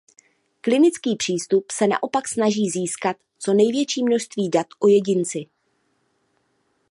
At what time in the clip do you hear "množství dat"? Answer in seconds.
4.03-4.67